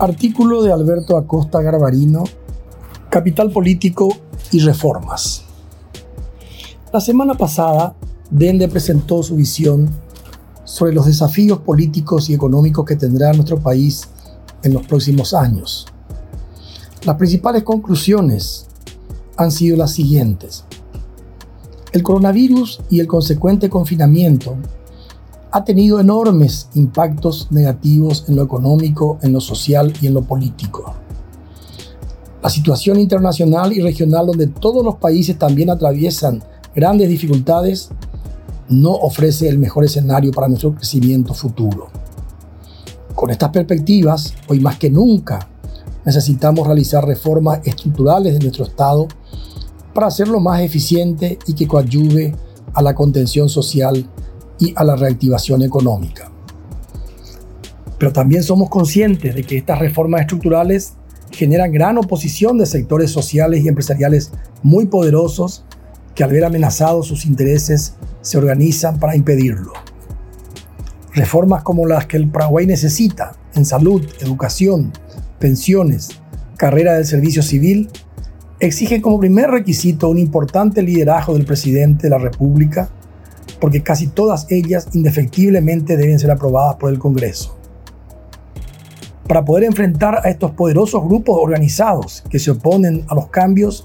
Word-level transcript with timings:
Artículo 0.00 0.62
de 0.62 0.72
Alberto 0.72 1.18
Acosta 1.18 1.60
Garbarino, 1.60 2.24
Capital 3.10 3.50
Político 3.50 4.08
y 4.50 4.60
Reformas. 4.60 5.42
La 6.90 7.02
semana 7.02 7.34
pasada, 7.34 7.94
Dende 8.30 8.66
presentó 8.68 9.22
su 9.22 9.36
visión 9.36 9.90
sobre 10.64 10.94
los 10.94 11.04
desafíos 11.04 11.58
políticos 11.58 12.30
y 12.30 12.34
económicos 12.34 12.86
que 12.86 12.96
tendrá 12.96 13.34
nuestro 13.34 13.58
país 13.58 14.08
en 14.62 14.72
los 14.72 14.86
próximos 14.86 15.34
años. 15.34 15.86
Las 17.04 17.16
principales 17.16 17.62
conclusiones 17.62 18.68
han 19.36 19.50
sido 19.50 19.76
las 19.76 19.92
siguientes. 19.92 20.64
El 21.92 22.02
coronavirus 22.02 22.80
y 22.88 23.00
el 23.00 23.06
consecuente 23.06 23.68
confinamiento 23.68 24.56
ha 25.52 25.64
tenido 25.64 25.98
enormes 26.00 26.68
impactos 26.74 27.48
negativos 27.50 28.24
en 28.28 28.36
lo 28.36 28.42
económico, 28.42 29.18
en 29.22 29.32
lo 29.32 29.40
social 29.40 29.92
y 30.00 30.06
en 30.06 30.14
lo 30.14 30.22
político. 30.22 30.94
La 32.42 32.48
situación 32.48 32.98
internacional 32.98 33.72
y 33.72 33.80
regional 33.80 34.26
donde 34.26 34.46
todos 34.46 34.84
los 34.84 34.96
países 34.96 35.38
también 35.38 35.70
atraviesan 35.70 36.42
grandes 36.74 37.08
dificultades 37.08 37.90
no 38.68 38.92
ofrece 38.92 39.48
el 39.48 39.58
mejor 39.58 39.84
escenario 39.84 40.30
para 40.30 40.48
nuestro 40.48 40.74
crecimiento 40.74 41.34
futuro. 41.34 41.88
Con 43.14 43.30
estas 43.30 43.50
perspectivas, 43.50 44.32
hoy 44.48 44.60
más 44.60 44.78
que 44.78 44.88
nunca, 44.88 45.48
necesitamos 46.04 46.66
realizar 46.66 47.04
reformas 47.04 47.60
estructurales 47.64 48.34
de 48.34 48.38
nuestro 48.38 48.64
Estado 48.64 49.08
para 49.92 50.06
hacerlo 50.06 50.40
más 50.40 50.60
eficiente 50.60 51.38
y 51.46 51.54
que 51.54 51.66
coadyuve 51.66 52.34
a 52.72 52.80
la 52.80 52.94
contención 52.94 53.48
social 53.48 54.08
y 54.60 54.72
a 54.76 54.84
la 54.84 54.94
reactivación 54.94 55.62
económica. 55.62 56.30
Pero 57.98 58.12
también 58.12 58.42
somos 58.42 58.68
conscientes 58.70 59.34
de 59.34 59.42
que 59.42 59.56
estas 59.56 59.78
reformas 59.78 60.20
estructurales 60.22 60.94
generan 61.32 61.72
gran 61.72 61.98
oposición 61.98 62.58
de 62.58 62.66
sectores 62.66 63.10
sociales 63.10 63.64
y 63.64 63.68
empresariales 63.68 64.32
muy 64.62 64.86
poderosos 64.86 65.64
que 66.14 66.24
al 66.24 66.30
ver 66.30 66.44
amenazados 66.44 67.06
sus 67.06 67.24
intereses 67.24 67.94
se 68.20 68.38
organizan 68.38 68.98
para 68.98 69.16
impedirlo. 69.16 69.72
Reformas 71.14 71.62
como 71.62 71.86
las 71.86 72.06
que 72.06 72.16
el 72.16 72.28
Paraguay 72.28 72.66
necesita 72.66 73.32
en 73.54 73.64
salud, 73.64 74.04
educación, 74.20 74.92
pensiones, 75.38 76.10
carrera 76.56 76.94
del 76.94 77.06
servicio 77.06 77.42
civil, 77.42 77.88
exigen 78.60 79.00
como 79.00 79.18
primer 79.18 79.50
requisito 79.50 80.08
un 80.08 80.18
importante 80.18 80.82
liderazgo 80.82 81.34
del 81.34 81.46
presidente 81.46 82.04
de 82.04 82.10
la 82.10 82.18
República 82.18 82.90
porque 83.60 83.82
casi 83.82 84.08
todas 84.08 84.46
ellas 84.50 84.88
indefectiblemente 84.92 85.96
deben 85.96 86.18
ser 86.18 86.30
aprobadas 86.30 86.76
por 86.76 86.90
el 86.90 86.98
Congreso. 86.98 87.56
Para 89.26 89.44
poder 89.44 89.64
enfrentar 89.64 90.20
a 90.24 90.30
estos 90.30 90.52
poderosos 90.52 91.04
grupos 91.04 91.36
organizados 91.40 92.24
que 92.28 92.38
se 92.38 92.50
oponen 92.50 93.04
a 93.08 93.14
los 93.14 93.28
cambios, 93.28 93.84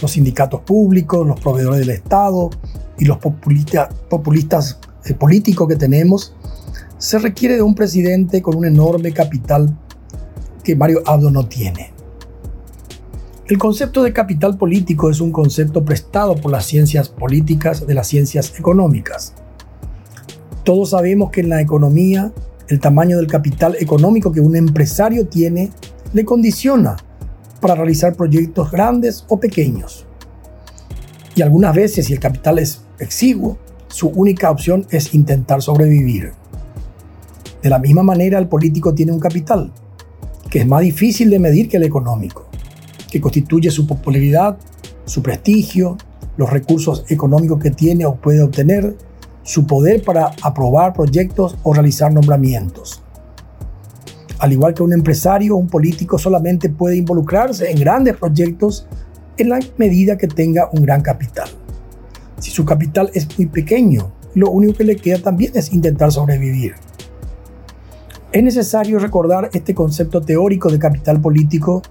los 0.00 0.12
sindicatos 0.12 0.60
públicos, 0.60 1.26
los 1.26 1.38
proveedores 1.38 1.80
del 1.80 1.90
Estado 1.90 2.50
y 2.98 3.04
los 3.04 3.18
populistas 3.18 4.78
eh, 5.04 5.14
políticos 5.14 5.68
que 5.68 5.76
tenemos, 5.76 6.34
se 6.96 7.18
requiere 7.18 7.56
de 7.56 7.62
un 7.62 7.74
presidente 7.74 8.40
con 8.40 8.56
un 8.56 8.64
enorme 8.64 9.12
capital 9.12 9.76
que 10.62 10.76
Mario 10.76 11.02
Abdo 11.04 11.30
no 11.30 11.46
tiene. 11.46 11.92
El 13.48 13.58
concepto 13.58 14.04
de 14.04 14.12
capital 14.12 14.56
político 14.56 15.10
es 15.10 15.20
un 15.20 15.32
concepto 15.32 15.84
prestado 15.84 16.36
por 16.36 16.52
las 16.52 16.64
ciencias 16.64 17.08
políticas 17.08 17.84
de 17.84 17.92
las 17.92 18.06
ciencias 18.06 18.56
económicas. 18.56 19.34
Todos 20.62 20.90
sabemos 20.90 21.32
que 21.32 21.40
en 21.40 21.48
la 21.48 21.60
economía 21.60 22.32
el 22.68 22.78
tamaño 22.78 23.16
del 23.16 23.26
capital 23.26 23.76
económico 23.80 24.30
que 24.30 24.40
un 24.40 24.54
empresario 24.54 25.26
tiene 25.26 25.70
le 26.12 26.24
condiciona 26.24 26.96
para 27.60 27.74
realizar 27.74 28.14
proyectos 28.14 28.70
grandes 28.70 29.24
o 29.28 29.40
pequeños. 29.40 30.06
Y 31.34 31.42
algunas 31.42 31.74
veces, 31.74 32.06
si 32.06 32.12
el 32.12 32.20
capital 32.20 32.60
es 32.60 32.82
exiguo, 33.00 33.58
su 33.88 34.06
única 34.08 34.52
opción 34.52 34.86
es 34.90 35.14
intentar 35.14 35.62
sobrevivir. 35.62 36.32
De 37.60 37.70
la 37.70 37.80
misma 37.80 38.04
manera, 38.04 38.38
el 38.38 38.46
político 38.46 38.94
tiene 38.94 39.10
un 39.10 39.20
capital, 39.20 39.72
que 40.48 40.60
es 40.60 40.66
más 40.66 40.82
difícil 40.82 41.28
de 41.28 41.40
medir 41.40 41.68
que 41.68 41.78
el 41.78 41.82
económico 41.82 42.51
que 43.12 43.20
constituye 43.20 43.70
su 43.70 43.86
popularidad, 43.86 44.56
su 45.04 45.22
prestigio, 45.22 45.98
los 46.38 46.48
recursos 46.48 47.04
económicos 47.10 47.60
que 47.60 47.70
tiene 47.70 48.06
o 48.06 48.14
puede 48.14 48.42
obtener, 48.42 48.96
su 49.42 49.66
poder 49.66 50.02
para 50.02 50.30
aprobar 50.40 50.94
proyectos 50.94 51.58
o 51.62 51.74
realizar 51.74 52.10
nombramientos. 52.10 53.02
Al 54.38 54.54
igual 54.54 54.72
que 54.72 54.82
un 54.82 54.94
empresario, 54.94 55.56
un 55.56 55.68
político 55.68 56.16
solamente 56.16 56.70
puede 56.70 56.96
involucrarse 56.96 57.70
en 57.70 57.78
grandes 57.78 58.16
proyectos 58.16 58.86
en 59.36 59.50
la 59.50 59.60
medida 59.76 60.16
que 60.16 60.26
tenga 60.26 60.70
un 60.72 60.80
gran 60.80 61.02
capital. 61.02 61.50
Si 62.38 62.50
su 62.50 62.64
capital 62.64 63.10
es 63.12 63.28
muy 63.38 63.46
pequeño, 63.46 64.10
lo 64.34 64.50
único 64.50 64.72
que 64.72 64.84
le 64.84 64.96
queda 64.96 65.18
también 65.18 65.52
es 65.54 65.70
intentar 65.74 66.10
sobrevivir. 66.12 66.76
Es 68.32 68.42
necesario 68.42 68.98
recordar 68.98 69.50
este 69.52 69.74
concepto 69.74 70.22
teórico 70.22 70.70
de 70.70 70.78
capital 70.78 71.20
político 71.20 71.82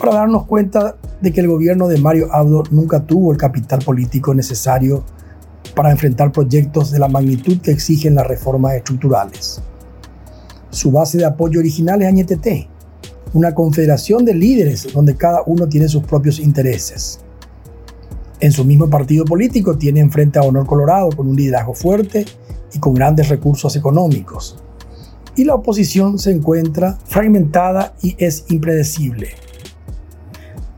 para 0.00 0.14
darnos 0.14 0.46
cuenta 0.46 0.96
de 1.20 1.30
que 1.30 1.40
el 1.40 1.48
gobierno 1.48 1.86
de 1.86 1.98
Mario 1.98 2.32
Abdo 2.32 2.62
nunca 2.70 3.04
tuvo 3.04 3.32
el 3.32 3.38
capital 3.38 3.80
político 3.84 4.34
necesario 4.34 5.04
para 5.76 5.90
enfrentar 5.90 6.32
proyectos 6.32 6.90
de 6.90 6.98
la 6.98 7.08
magnitud 7.08 7.60
que 7.60 7.70
exigen 7.70 8.14
las 8.14 8.26
reformas 8.26 8.74
estructurales. 8.74 9.60
Su 10.70 10.90
base 10.90 11.18
de 11.18 11.26
apoyo 11.26 11.60
original 11.60 12.00
es 12.00 12.08
Añetete, 12.08 12.68
una 13.34 13.54
confederación 13.54 14.24
de 14.24 14.34
líderes 14.34 14.88
donde 14.92 15.16
cada 15.16 15.42
uno 15.46 15.68
tiene 15.68 15.88
sus 15.88 16.02
propios 16.04 16.38
intereses. 16.38 17.20
En 18.40 18.52
su 18.52 18.64
mismo 18.64 18.88
partido 18.88 19.26
político 19.26 19.76
tiene 19.76 20.00
enfrente 20.00 20.38
a 20.38 20.42
Honor 20.42 20.66
Colorado 20.66 21.10
con 21.10 21.28
un 21.28 21.36
liderazgo 21.36 21.74
fuerte 21.74 22.24
y 22.72 22.78
con 22.78 22.94
grandes 22.94 23.28
recursos 23.28 23.76
económicos. 23.76 24.56
Y 25.36 25.44
la 25.44 25.54
oposición 25.54 26.18
se 26.18 26.32
encuentra 26.32 26.98
fragmentada 27.04 27.94
y 28.02 28.16
es 28.18 28.46
impredecible. 28.48 29.28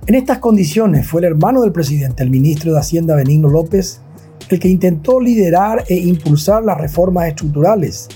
En 0.05 0.17
estas 0.17 0.39
condiciones 0.39 1.07
fue 1.07 1.21
el 1.21 1.27
hermano 1.27 1.63
del 1.63 1.71
presidente, 1.71 2.25
el 2.25 2.31
ministro 2.31 2.73
de 2.73 2.81
Hacienda 2.81 3.15
Benigno 3.15 3.49
López, 3.49 4.01
el 4.49 4.59
que 4.59 4.69
intentó 4.69 5.21
liderar 5.21 5.85
e 5.87 5.95
impulsar 5.95 6.65
las 6.65 6.77
reformas 6.77 7.29
estructurales, 7.29 8.09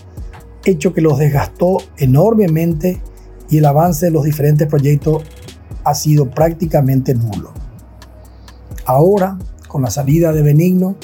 hecho 0.65 0.93
que 0.93 1.01
los 1.01 1.17
desgastó 1.17 1.79
enormemente 1.97 3.01
y 3.49 3.59
el 3.59 3.67
avance 3.67 4.07
de 4.07 4.11
los 4.11 4.25
diferentes 4.25 4.67
proyectos 4.67 5.23
ha 5.85 5.95
sido 5.95 6.29
prácticamente 6.29 7.15
nulo. 7.15 7.53
Ahora, 8.85 9.39
con 9.69 9.83
la 9.83 9.91
salida 9.91 10.33
de 10.33 10.43
Benigno, 10.43 10.97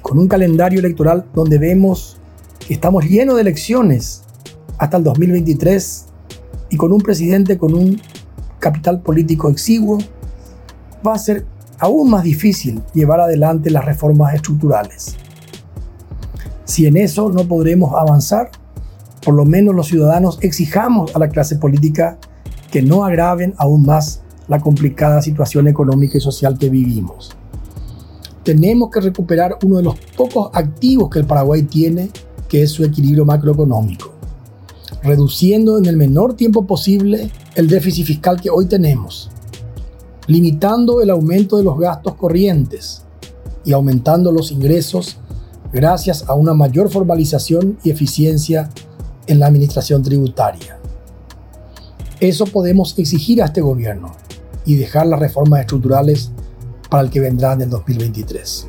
con 0.00 0.18
un 0.18 0.26
calendario 0.26 0.78
electoral 0.78 1.26
donde 1.34 1.58
vemos 1.58 2.16
que 2.66 2.72
estamos 2.72 3.04
llenos 3.04 3.34
de 3.34 3.42
elecciones 3.42 4.22
hasta 4.78 4.96
el 4.96 5.04
2023 5.04 6.06
y 6.70 6.78
con 6.78 6.92
un 6.94 7.02
presidente 7.02 7.58
con 7.58 7.74
un 7.74 8.00
capital 8.66 9.00
político 9.00 9.48
exiguo, 9.48 9.98
va 11.06 11.14
a 11.14 11.18
ser 11.18 11.46
aún 11.78 12.10
más 12.10 12.24
difícil 12.24 12.82
llevar 12.94 13.20
adelante 13.20 13.70
las 13.70 13.84
reformas 13.84 14.34
estructurales. 14.34 15.14
Si 16.64 16.86
en 16.86 16.96
eso 16.96 17.30
no 17.30 17.46
podremos 17.46 17.94
avanzar, 17.94 18.50
por 19.24 19.34
lo 19.34 19.44
menos 19.44 19.72
los 19.72 19.86
ciudadanos 19.86 20.38
exijamos 20.40 21.14
a 21.14 21.20
la 21.20 21.28
clase 21.28 21.56
política 21.56 22.18
que 22.72 22.82
no 22.82 23.04
agraven 23.04 23.54
aún 23.56 23.86
más 23.86 24.22
la 24.48 24.58
complicada 24.58 25.22
situación 25.22 25.68
económica 25.68 26.18
y 26.18 26.20
social 26.20 26.58
que 26.58 26.68
vivimos. 26.68 27.36
Tenemos 28.42 28.90
que 28.90 29.00
recuperar 29.00 29.58
uno 29.62 29.76
de 29.76 29.84
los 29.84 29.96
pocos 30.16 30.50
activos 30.54 31.08
que 31.10 31.20
el 31.20 31.26
Paraguay 31.26 31.62
tiene, 31.62 32.10
que 32.48 32.64
es 32.64 32.72
su 32.72 32.84
equilibrio 32.84 33.24
macroeconómico 33.24 34.16
reduciendo 35.06 35.78
en 35.78 35.86
el 35.86 35.96
menor 35.96 36.34
tiempo 36.34 36.66
posible 36.66 37.30
el 37.56 37.68
déficit 37.68 38.06
fiscal 38.06 38.38
que 38.38 38.50
hoy 38.50 38.66
tenemos, 38.66 39.30
limitando 40.26 41.00
el 41.00 41.08
aumento 41.08 41.56
de 41.56 41.64
los 41.64 41.78
gastos 41.78 42.14
corrientes 42.14 43.02
y 43.64 43.72
aumentando 43.72 44.30
los 44.30 44.52
ingresos 44.52 45.16
gracias 45.72 46.28
a 46.28 46.34
una 46.34 46.52
mayor 46.52 46.90
formalización 46.90 47.78
y 47.82 47.90
eficiencia 47.90 48.68
en 49.26 49.40
la 49.40 49.46
administración 49.46 50.02
tributaria. 50.02 50.78
Eso 52.20 52.44
podemos 52.44 52.96
exigir 52.98 53.42
a 53.42 53.46
este 53.46 53.62
gobierno 53.62 54.12
y 54.66 54.74
dejar 54.74 55.06
las 55.06 55.18
reformas 55.18 55.60
estructurales 55.60 56.30
para 56.90 57.04
el 57.04 57.10
que 57.10 57.20
vendrá 57.20 57.54
en 57.54 57.62
el 57.62 57.70
2023. 57.70 58.66